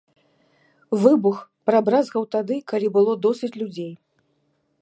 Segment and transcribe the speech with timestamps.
[1.03, 1.37] Выбух
[1.71, 3.93] прабразгаў тады, калі было досыць людзей.